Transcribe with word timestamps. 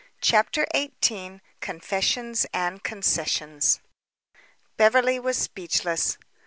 CHAPTER 0.19 0.65
XVIII 0.75 1.41
CONFESSIONS 1.59 2.47
AND 2.55 2.81
CONCESSIONS 2.83 3.81
Beverly 4.75 5.19
was 5.19 5.37
speechless. 5.37 6.17